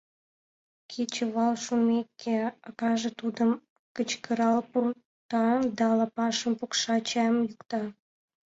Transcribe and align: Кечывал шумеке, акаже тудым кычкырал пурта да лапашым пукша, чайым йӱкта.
Кечывал 0.91 1.53
шумеке, 1.63 2.37
акаже 2.67 3.09
тудым 3.19 3.51
кычкырал 3.95 4.57
пурта 4.71 5.45
да 5.77 5.87
лапашым 5.97 6.53
пукша, 6.59 6.95
чайым 7.09 7.37
йӱкта. 7.49 7.81